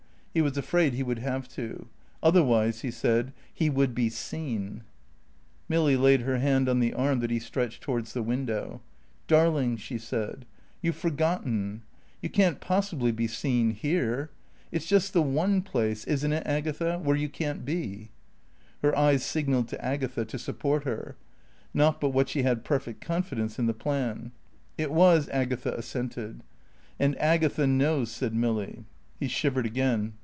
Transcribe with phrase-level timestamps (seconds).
[0.33, 1.89] He was afraid he would have to.
[2.23, 4.81] Otherwise, he said, he would be seen.
[5.67, 8.79] Milly laid her hand on the arm that he stretched towards the window.
[9.27, 10.45] "Darling," she said,
[10.81, 11.81] "you've forgotten.
[12.21, 14.29] You can't possibly be seen here.
[14.71, 16.97] It's just the one place isn't it, Agatha?
[16.99, 18.07] where you can't be."
[18.81, 21.17] Her eyes signalled to Agatha to support her.
[21.73, 24.31] (Not but what she had perfect confidence in the plan.)
[24.77, 26.41] It was, Agatha assented.
[26.97, 28.85] "And Agatha knows," said Milly.
[29.19, 30.13] He shivered again.